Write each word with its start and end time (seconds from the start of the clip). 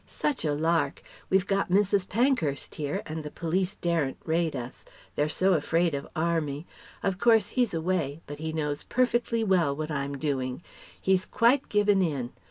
Such 0.07 0.43
a 0.43 0.55
lark! 0.55 1.03
We've 1.29 1.45
got 1.45 1.69
Mrs. 1.69 2.09
Pankhurst 2.09 2.73
here 2.73 3.03
and 3.05 3.23
the 3.23 3.29
Police 3.29 3.75
daren't 3.75 4.17
raid 4.25 4.55
us; 4.55 4.83
they're 5.13 5.29
so 5.29 5.53
afraid 5.53 5.93
of 5.93 6.07
'Army.' 6.15 6.65
Of 7.03 7.19
course 7.19 7.49
he's 7.49 7.75
away, 7.75 8.19
but 8.25 8.39
he 8.39 8.51
knows 8.51 8.81
perfectly 8.81 9.43
well 9.43 9.75
what 9.75 9.91
I'm 9.91 10.17
doing. 10.17 10.63
He's 10.99 11.27
quite 11.27 11.69
given 11.69 12.01
in. 12.01 12.31